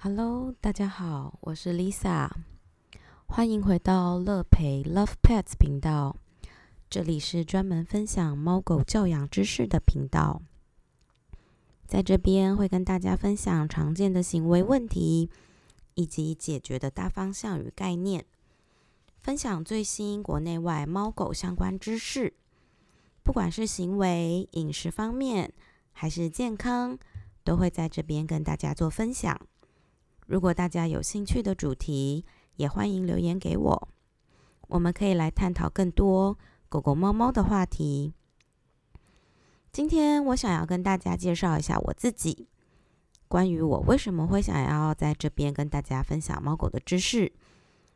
[0.00, 2.30] Hello，大家好，我是 Lisa，
[3.26, 6.14] 欢迎回到乐培 Love Pets 频道。
[6.88, 10.40] 这里是专门分享猫狗教养知识的频道，
[11.88, 15.28] 在这边会跟大家分享常见的行为问题
[15.94, 18.24] 以及解决的大方向与概念，
[19.20, 22.32] 分享最新国内外猫狗相关知识，
[23.24, 25.52] 不管是行为、饮食方面
[25.90, 26.96] 还是健康，
[27.42, 29.36] 都会在这边跟大家做分享。
[30.28, 32.22] 如果大家有兴趣的主题，
[32.56, 33.88] 也欢迎留言给我，
[34.68, 36.36] 我们可以来探讨更多
[36.68, 38.12] 狗狗、猫猫的话题。
[39.72, 42.46] 今天我想要跟大家介绍一下我自己，
[43.26, 47.32] 关于我为什么会想要在这边跟大家分享猫狗的知识，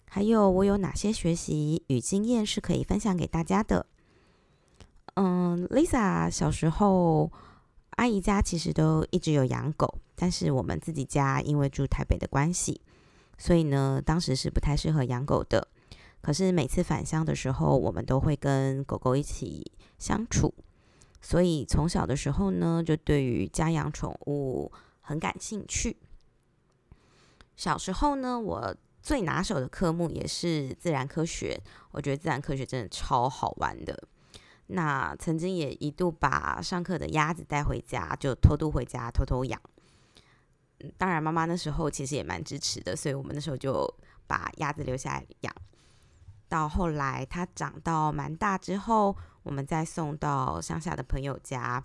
[0.06, 3.84] 还有我有哪些学习与经验是可以分享给大家的。
[5.16, 7.30] 嗯，Lisa 小时候。
[8.02, 12.80] 阿姨家其实都一直有养狗，但是我们自己家因为住台北的关系，
[13.38, 15.68] 所以呢，当时是不太适合养狗的。
[16.20, 20.52] 可是每次返乡的时候，我们都会跟狗狗一起相处，
[21.20, 25.96] 所以从小的时候呢，就对于家养宠物很感兴趣。
[27.54, 31.56] 小时候呢，我最拿手的科目也是自然科学，
[31.92, 33.96] 我觉得自然科学真的超好玩的。
[34.68, 39.60] 那曾经也一度把上课的鸭子带回家，就偷渡回家偷偷养。
[40.96, 43.88] 当然妈妈那时候其实也蛮支持的，所以我们那时候就
[44.26, 45.54] 把鸭子留下来养。
[46.48, 51.84] 到后来它长到蛮大之后，我们再送到乡下的朋友家，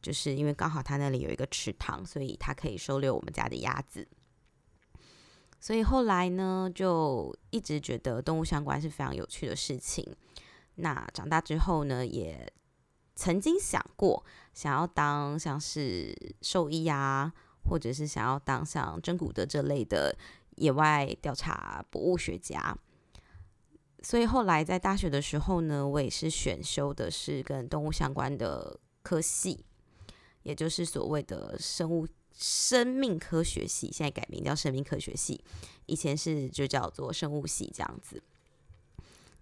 [0.00, 4.08] 就是因为刚好他那里有一个池塘，所以他可以收留我们家的鸭子。
[5.60, 10.16] 所以后来呢，就一直觉得动物相关是非常有趣的事情。
[10.80, 12.52] 那长大之后呢，也
[13.14, 17.32] 曾经想过想要当像是兽医啊，
[17.64, 20.16] 或者是想要当像真古德这类的
[20.56, 22.76] 野外调查博物学家。
[24.02, 29.64] 所以后来在大学的时候呢，我也是选修的是跟动物相关的科系，
[30.42, 35.44] 也就是所谓的生物生命科学系，现在改名叫生命科学系，
[35.84, 38.22] 以前是就叫做生物系这样子。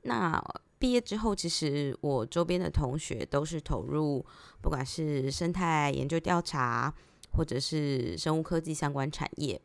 [0.02, 0.42] 那
[0.78, 4.24] 毕业之后，其实我周边的同学都是投入，
[4.60, 6.94] 不管是生态研究调查，
[7.32, 9.60] 或者是生物科技相关产业。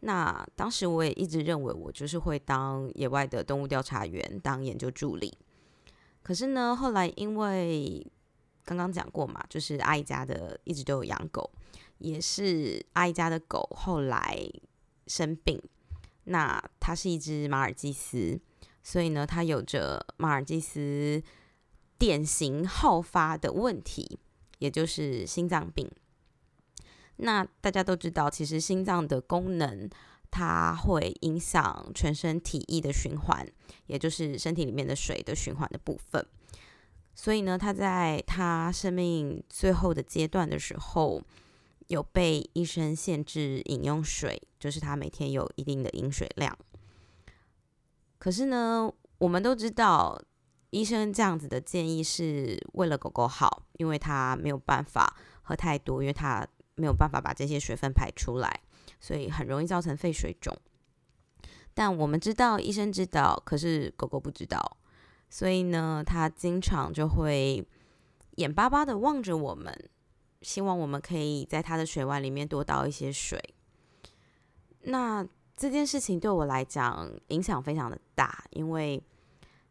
[0.00, 5.36] 那当时我也一直认为，我就是会当野外的动物调查员，当研究助理。
[6.22, 8.04] 可是呢，后来因为
[8.64, 11.50] 刚刚讲过嘛，就是阿姨家的一直都有养狗，
[11.98, 14.38] 也是阿姨家的狗后来
[15.06, 15.60] 生病，
[16.24, 18.40] 那它是一只马尔济斯。
[18.82, 21.22] 所以呢，他有着马尔济斯
[21.98, 24.18] 典型好发的问题，
[24.58, 25.90] 也就是心脏病。
[27.16, 29.90] 那大家都知道，其实心脏的功能
[30.30, 33.46] 它会影响全身体液的循环，
[33.86, 36.24] 也就是身体里面的水的循环的部分。
[37.14, 41.20] 所以呢，他在他生命最后的阶段的时候，
[41.88, 46.56] 有被医生限制饮用水，就是他每天有一定的饮水量。
[48.18, 50.20] 可是呢，我们都知道，
[50.70, 58.60] 医生这样子的建议是为了狗狗好，因为它没有办法喝太多，因为它没有办法把这些水分排出来，
[58.98, 60.56] 所以很容易造成肺水肿。
[61.72, 64.76] 但我们知道，医生知道，可是狗狗不知道，
[65.30, 67.64] 所以呢，它经常就会
[68.32, 69.72] 眼巴巴的望着我们，
[70.42, 73.54] 希望我们可以在它的水碗里面多倒一些水。
[74.82, 75.24] 那。
[75.58, 79.02] 这件事情对我来讲影响非常的大，因为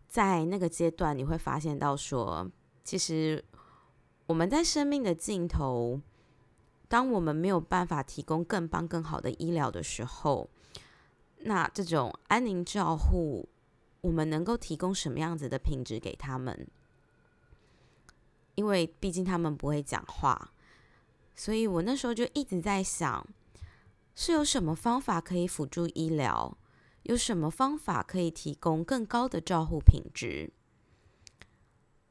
[0.05, 2.45] 在那个阶段，你会发现到说，
[2.83, 3.41] 其实
[4.25, 6.01] 我们在生命的尽头，
[6.89, 10.49] 当我们没有办法提供更棒、更好的医疗的时候，
[11.37, 13.47] 那这种安宁照护，
[14.01, 16.67] 我们能够提供什么样子的品质给他们？
[18.55, 20.51] 因为毕竟他们不会讲话，
[21.33, 23.25] 所以我那时候就一直在想。
[24.19, 26.57] 是有什么方法可以辅助医疗？
[27.03, 30.51] 有什么方法可以提供更高的照护品质？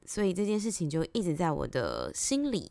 [0.04, 2.70] 所以这件事情就一直在我的心里，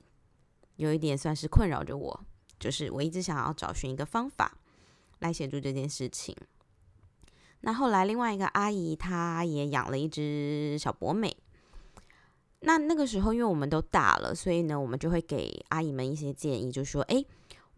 [0.77, 2.25] 有一点算是困扰着我。
[2.57, 4.57] 就是我一直想要找寻一个方法
[5.19, 6.33] 来协助这件事情。
[7.59, 11.35] 那后来另外一个阿姨，她也养了一只小博美。
[12.61, 17.21] 那那个时候，因为我们都大了，所以呢，我们就会给阿姨们一些建议，就说：“哎。”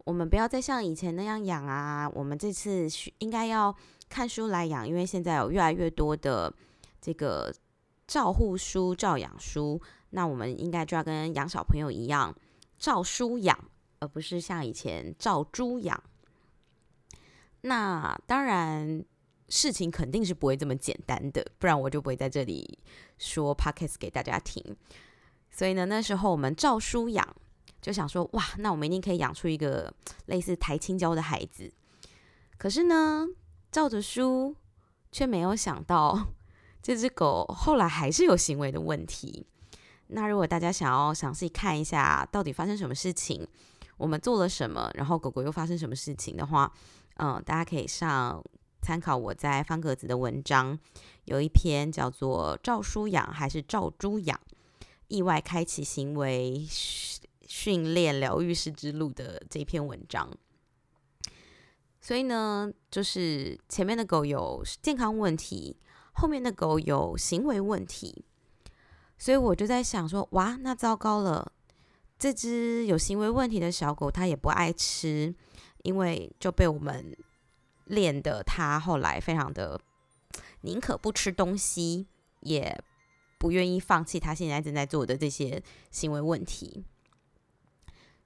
[0.08, 2.10] 我们不要再像以前那样养啊！
[2.14, 2.88] 我们这次
[3.18, 3.76] 应该要
[4.08, 6.50] 看书来养，因为现在有越来越多的
[6.98, 7.54] 这个
[8.06, 9.78] 照护书、照养书，
[10.08, 12.34] 那我们应该就要跟养小朋友一样，
[12.78, 16.02] 照书养，而不是像以前照猪养。
[17.60, 19.04] 那当然，
[19.50, 22.78] 事情肯定是不会这么简单的，不然我就不会在这里
[23.18, 24.74] 说 podcast 给大家听。
[25.50, 27.36] 所以呢，那时候我们照书养，
[27.80, 29.92] 就想说，哇，那我们一定可以养出一个
[30.26, 31.72] 类似台青椒的孩子。
[32.56, 33.26] 可是呢，
[33.70, 34.56] 照着书，
[35.12, 36.28] 却没有想到
[36.82, 39.46] 这只狗后来还是有行为的问题。
[40.08, 43.46] 那如果大家想要详细看一下到底发生什么事情，
[43.96, 46.72] 我们做了什么，然后狗狗又发生什么事情的话，
[47.16, 48.42] 嗯，大家可以上
[48.80, 50.78] 参考我在方格子的文章，
[51.26, 54.40] 有一篇叫做《照书养还是照猪养》，
[55.08, 56.66] 意外开启行为
[57.48, 60.30] 训练疗愈师之路的这篇文章。
[62.00, 65.76] 所以呢，就是前面的狗有健康问题，
[66.12, 68.24] 后面的狗有行为问题。
[69.18, 71.50] 所以我就在想说，哇，那糟糕了，
[72.16, 75.34] 这只有行为问题的小狗，它也不爱吃，
[75.82, 77.16] 因为就被我们
[77.86, 79.80] 练的，它后来非常的
[80.60, 82.06] 宁可不吃东西，
[82.40, 82.80] 也
[83.38, 85.60] 不愿意放弃它现在正在做的这些
[85.90, 86.84] 行为问题。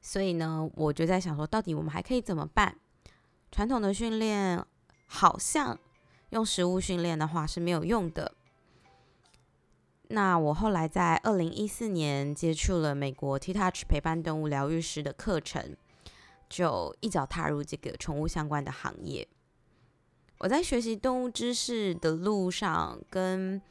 [0.03, 2.77] 所以呢，我就在想说，到底我们还可以怎么办？
[3.53, 4.63] 传统的训练
[5.07, 5.79] 好像
[6.31, 8.35] 用食物训练的话是没有用的。
[10.09, 15.77] 那我后来在二零一四年接触了美国 T Touch 陪伴动物疗愈师的课程，
[16.51, 19.27] 就一脚踏入这个宠物相关的行业。
[20.39, 23.63] 我在学习动物知识的路上，跟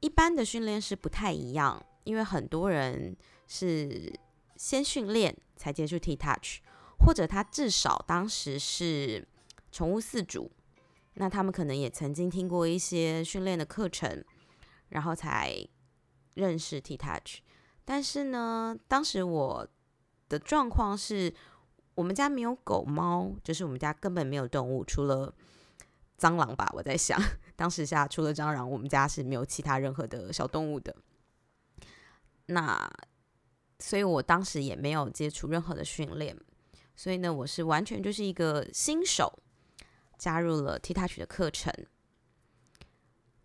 [0.00, 3.16] 一般的训练师不太一样，因为很多人
[3.46, 4.12] 是
[4.56, 6.60] 先训练才接触 T Touch，
[7.00, 9.28] 或者他至少当时是
[9.70, 10.50] 宠物饲主，
[11.14, 14.24] 那他们可能也曾经听过一些训练的课程，
[14.88, 15.68] 然后才。
[16.34, 17.38] 认识 T Touch，
[17.84, 19.66] 但是呢，当时我
[20.28, 21.34] 的状况是
[21.96, 25.34] 我们家没有狗猫，就是我们家根本没有动物，除了
[26.16, 26.70] 蟑螂吧。
[26.74, 27.20] 我在想，
[27.56, 30.94] 当时下除了蟑螂，我们家是没有其他任何的小动物的。
[32.46, 32.88] 那
[33.78, 36.36] 所以，我当时也没有接触任何的训练，
[36.96, 39.38] 所以呢，我是完全就是一个新手，
[40.18, 41.72] 加入了 T Touch 的课程。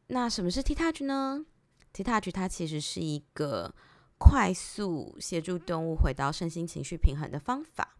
[0.07, 1.45] 那什么是 T Touch 呢
[1.93, 3.73] ？T Touch 它其实是一个
[4.17, 7.95] 快速协助动物回到身心情绪平衡的方法，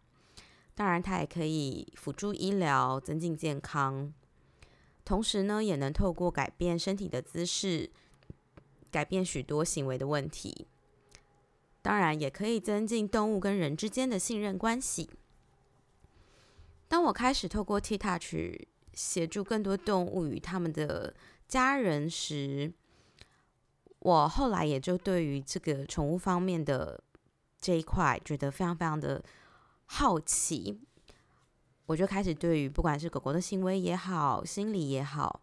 [0.74, 4.12] 当然它也可以辅助医疗增进健康，
[5.04, 7.90] 同时呢也能透过改变身体的姿势，
[8.90, 10.66] 改变许多行为的问题，
[11.84, 15.10] 当然也可以增进动物跟人之间的信任关系。
[16.88, 18.34] 当我开始透过 T Touch
[18.94, 21.14] 协助更多动物与他们的
[21.46, 22.72] 家人时，
[23.98, 27.04] 我后来也就对于这个宠物方面的
[27.60, 29.22] 这一块，觉得非常非常的
[29.84, 30.80] 好奇。
[31.84, 35.42] 我就开始对于不管是狗狗的行为也好，心理也好，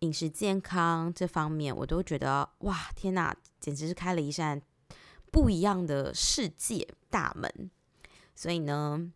[0.00, 4.60] 饮食健康这方面，我都觉得哇，天哪，简直是开了一扇
[5.30, 7.70] 不一样的世界大门。
[8.34, 9.12] 所以呢，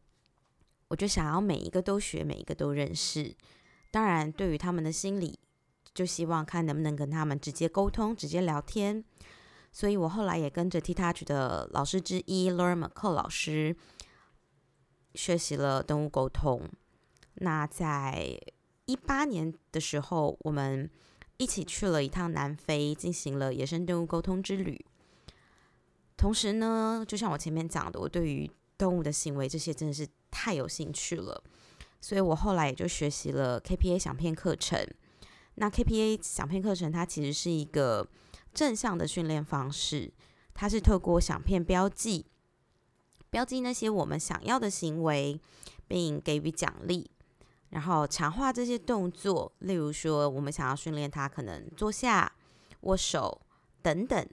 [0.89, 3.35] 我就想要每一个都学，每一个都认识。
[3.91, 5.39] 当然，对于他们的心理。
[5.95, 9.05] 就希望看能不能跟他们直接沟通、直接聊天，
[9.71, 13.77] 所以我后来也跟着 T Touch 的老师之一 Laura McCall 老师
[15.15, 16.67] 学习了动物沟通。
[17.35, 18.41] 那在
[18.87, 20.91] 一八年的时候，我们
[21.37, 24.83] 一起去了一趟南非，进行了野生动物沟通之旅。
[26.23, 28.49] 同时呢，就像我前面讲的，我对于
[28.79, 31.43] 动物的行为这些真的是太有兴趣了，
[32.01, 34.87] 所以我后来也就学习了 KPA 响片课程。
[35.57, 38.07] 那 KPA 响片课程，它其实是一个
[38.55, 40.13] 正向的训练方式，
[40.55, 42.27] 它是透过响片标记，
[43.29, 45.41] 标记那些我们想要的行为，
[45.89, 47.11] 并给予奖励，
[47.71, 49.53] 然后强化这些动作。
[49.59, 52.33] 例如说，我们想要训练它可能坐下、
[52.83, 53.43] 握手
[53.83, 54.25] 等等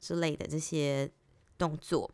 [0.00, 1.12] 之类的这些
[1.56, 2.10] 动作。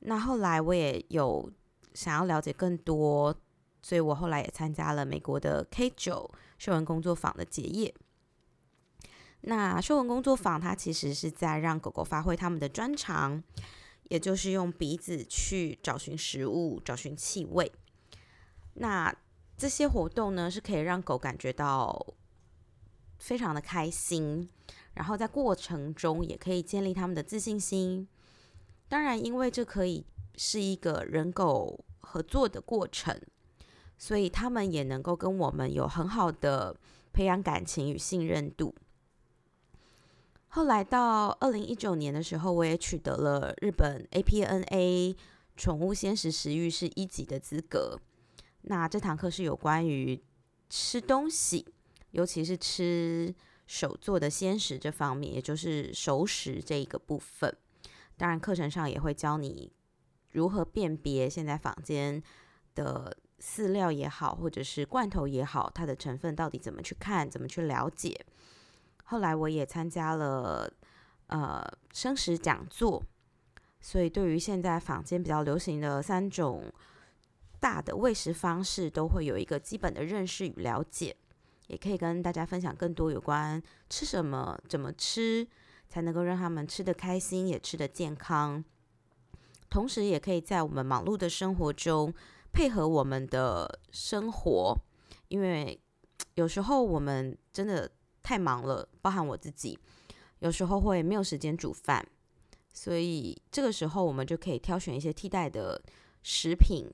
[0.00, 1.50] 那后来我也有
[1.94, 3.34] 想要了解更多，
[3.82, 6.30] 所以我后来也参加了美国的 K 九。
[6.56, 7.92] 秀文工作坊的结业。
[9.42, 13.42] 那秀文工作坊，它其实是在让狗狗发挥它们的专长，
[14.04, 17.70] 也就是用鼻子去找寻食物、找寻气味。
[18.74, 19.14] 那
[19.58, 22.14] 这些活动呢，是可以让狗感觉到
[23.18, 24.48] 非常的开心，
[24.94, 28.08] 然后在过程中也可以建立他们的自信心。
[28.88, 30.04] 当然，因为这可以
[30.36, 33.20] 是一个人狗合作的过程。
[33.96, 36.76] 所以他们也能够跟我们有很好的
[37.12, 38.74] 培养感情与信任度。
[40.48, 45.16] 后来到二零一九年的时候，我也取得了日本 APNA
[45.56, 47.98] 宠物鲜食食欲是一级的资格。
[48.62, 50.20] 那这堂课是有关于
[50.68, 51.64] 吃东西，
[52.10, 53.32] 尤其是吃
[53.68, 57.56] 手做的鲜食这方面，也就是熟食这一个部分。
[58.16, 59.72] 当然，课程上也会教你
[60.30, 62.22] 如何辨别现在坊间
[62.74, 68.18] 的饲料也好，或者是罐头也好，它的成分到底怎么去看，怎么去了解。
[69.04, 70.72] 后来我也参加了
[71.26, 73.02] 呃生食讲座，
[73.80, 76.72] 所以对于现在坊间比较流行的三种
[77.60, 81.14] 大的喂食方式，都会有一个基本的认识与了解，
[81.66, 85.46] 也可以跟大家分享更多有关吃什么、怎么吃。
[85.94, 88.64] 才能够让他们吃得开心，也吃得健康，
[89.70, 92.12] 同时也可以在我们忙碌的生活中
[92.52, 94.76] 配合我们的生活，
[95.28, 95.80] 因为
[96.34, 97.88] 有时候我们真的
[98.24, 99.78] 太忙了，包含我自己，
[100.40, 102.04] 有时候会没有时间煮饭，
[102.72, 105.80] 所以这个时候我们就可以挑选一些替代的
[106.24, 106.92] 食品，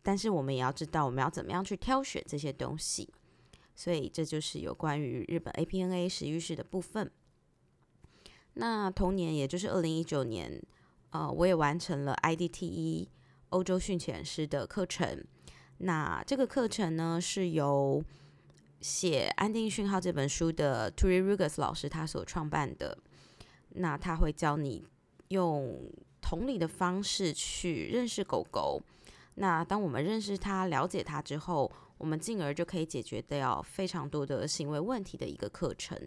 [0.00, 3.12] 但是我们也要知道我们要怎么样去挑选这些东西，
[3.74, 7.10] 所以这就是有关于日本 APNA 食欲式的部分。
[8.54, 10.62] 那同年，也就是二零一九年，
[11.10, 13.08] 呃，我也完成了 IDTE
[13.50, 15.24] 欧洲训犬师的课程。
[15.78, 18.04] 那这个课程呢，是由
[18.80, 22.98] 写《安定讯号》这本书的 Turi Rugas 老师他所创办的。
[23.70, 24.84] 那他会教你
[25.28, 25.90] 用
[26.20, 28.82] 同理的方式去认识狗狗。
[29.36, 35.98] 那当我们认识它、了解它之后，我们进而就可以解决掉非常多的行为问题的一个课程。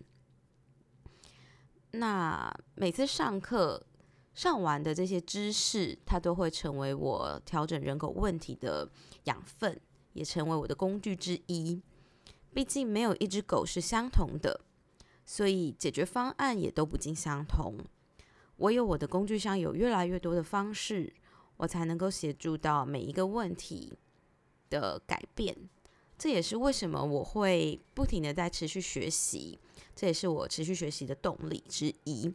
[2.00, 3.86] 那每次上课
[4.34, 8.90] 上完的这些知识，它都会成为我调整人口问题的
[9.25, 9.80] 养分，
[10.14, 11.82] 也成为我的工具之一。
[12.54, 14.62] 毕竟没有一只狗是相同的，
[15.25, 17.78] 所以解决方案也都不尽相同。
[18.58, 21.14] 我有我的工具箱，有越来越多的方式，
[21.58, 23.98] 我才能够协助到每一个问题
[24.70, 25.70] 的改变。
[26.18, 29.60] 这也是为什么我会不停的在持续学习。
[29.96, 32.34] 这也是我持续学习的动力之一，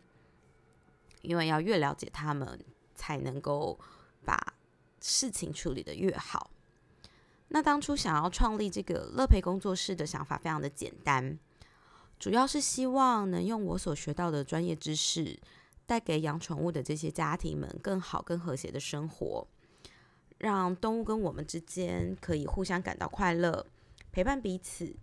[1.20, 2.58] 因为要越了解他们，
[2.94, 3.78] 才能够
[4.24, 4.54] 把
[5.00, 6.50] 事情处理的越好。
[7.48, 11.38] 那当初想要创立这个乐培工作室的想法非常的简单，
[12.18, 15.38] 主要是希望能用我所学到的专业知识，
[15.84, 19.46] 带给养宠物的这些家庭们更好、更和谐的生活，
[20.38, 23.66] 让动物跟我们之间可以互相感到快乐，
[24.12, 24.94] 陪伴彼此。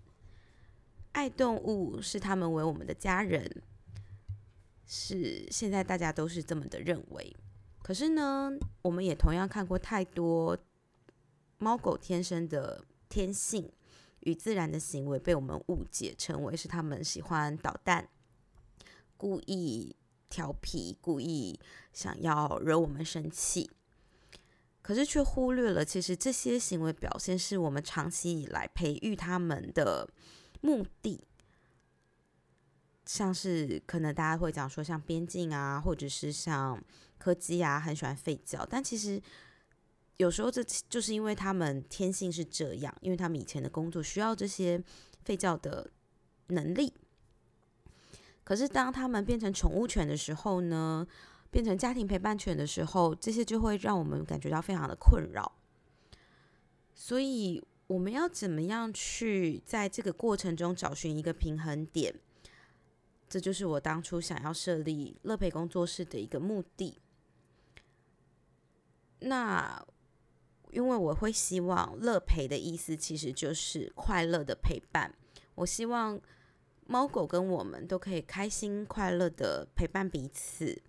[1.14, 3.64] 爱动物是他们为我们的家人，
[4.86, 7.36] 是现在大家都是这么的认为。
[7.82, 8.52] 可是呢，
[8.84, 10.58] 我们也同样看过太多
[11.58, 13.72] 猫狗天生的天性
[14.20, 18.10] 与自然的行为被我们误解成为是他们喜欢捣蛋、
[19.16, 19.96] 故意
[20.30, 21.60] 调皮、故意
[21.94, 23.72] 想要惹我们生气。
[24.84, 30.08] 可是却忽略了，其实这些行为表现是我们长期以来培育他们的。
[30.68, 31.24] 目的，
[33.06, 36.84] 像是可能大家会讲说，像边境啊，或者是像
[37.18, 38.66] 柯基啊，很喜欢吠叫。
[38.66, 39.22] 但其实
[40.18, 44.84] 有时候这就是因为他们天性是这样，因为他们以前的工作需要这些
[45.26, 45.90] 吠叫的
[46.48, 46.94] 能力。
[48.44, 51.08] 可是当他们变成宠物犬的时候呢，
[51.50, 55.50] 变成家庭陪伴犬的时候，这些就会让我们感觉到非常的困扰。
[56.94, 57.64] 所以。
[57.88, 62.14] 我们要怎么样去在这个过程中找寻一个平衡点？
[63.30, 67.00] 这就是我当初想要设立乐培工作室的一个目的。
[69.20, 69.86] 那
[70.72, 75.14] 因为我会希望乐培的意思其实就是快乐的陪伴。
[75.56, 76.20] 我希望
[76.86, 80.82] 猫狗跟我们都可以开心快乐的陪伴彼此。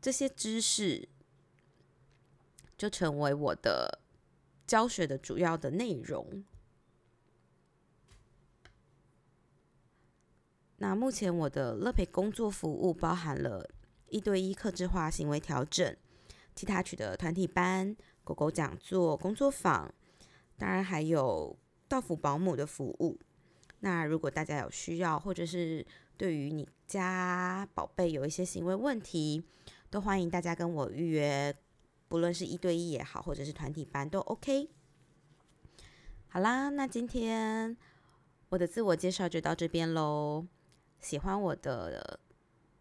[0.00, 1.08] 这些知识
[2.78, 3.98] 就成为我的。
[4.70, 6.44] 教学的主要的内容。
[10.76, 13.68] 那目前我的乐培工作服务包含了
[14.10, 15.96] 一对一客制化行为调整、
[16.54, 19.92] T Touch 的团体班、狗狗讲座、工作坊，
[20.56, 21.58] 当然还有
[21.88, 23.18] 到府保姆的服务。
[23.80, 25.84] 那如果大家有需要，或者是
[26.16, 29.42] 对于你家宝贝有一些行为问题，
[29.90, 31.52] 都欢迎大家跟我预约。
[32.10, 34.68] 不论是一对一也好，或者是团体班都 OK。
[36.26, 37.76] 好啦，那今天
[38.48, 40.44] 我的自我介绍就到这边喽。
[40.98, 42.18] 喜欢我的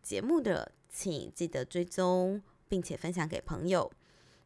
[0.01, 3.91] 节目的，请记得追踪并且分享给朋友。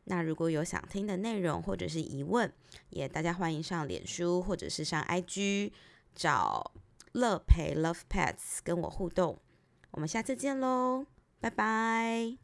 [0.04, 2.52] 那如果有想听的内容或者是疑问，
[2.90, 5.72] 也大家欢迎上脸书或者是上 IG
[6.14, 6.74] 找
[7.14, 9.40] 乐培 Love Pets 跟我互动。
[9.92, 11.06] 我们下次见喽，
[11.40, 12.38] 拜拜。